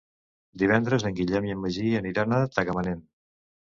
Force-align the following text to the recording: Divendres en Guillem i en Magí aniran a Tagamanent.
Divendres 0.61 1.05
en 1.11 1.15
Guillem 1.21 1.51
i 1.51 1.55
en 1.59 1.63
Magí 1.69 1.87
aniran 2.03 2.39
a 2.43 2.45
Tagamanent. 2.61 3.11